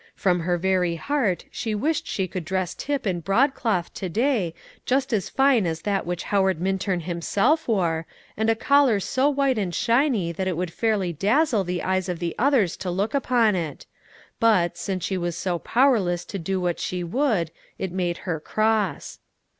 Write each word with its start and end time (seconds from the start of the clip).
From 0.15 0.39
her 0.39 0.57
very 0.57 0.95
heart 0.95 1.45
she 1.51 1.75
wished 1.75 2.07
she 2.07 2.27
could 2.27 2.43
dress 2.43 2.73
Tip 2.73 3.05
in 3.05 3.19
broadcloth 3.19 3.93
to 3.93 4.09
day, 4.09 4.55
just 4.83 5.13
as 5.13 5.29
fine 5.29 5.67
as 5.67 5.83
that 5.83 6.07
which 6.07 6.23
Howard 6.23 6.59
Minturn 6.59 7.01
himself 7.01 7.67
wore, 7.67 8.07
and 8.35 8.49
a 8.49 8.55
collar 8.55 8.99
so 8.99 9.29
white 9.29 9.59
and 9.59 9.75
shiny 9.75 10.31
that 10.31 10.47
it 10.47 10.57
would 10.57 10.73
fairly 10.73 11.13
dazzle 11.13 11.63
the 11.63 11.83
eyes 11.83 12.09
of 12.09 12.17
the 12.17 12.33
others 12.39 12.75
to 12.77 12.89
look 12.89 13.13
upon 13.13 13.55
it; 13.55 13.85
but, 14.39 14.75
since 14.75 15.05
she 15.05 15.19
was 15.19 15.37
so 15.37 15.59
powerless 15.59 16.25
to 16.25 16.39
do 16.39 16.59
what 16.59 16.79
she 16.79 17.03
would, 17.03 17.51
it 17.77 17.91
made 17.91 18.17
her 18.25 18.39
cross. 18.39 19.19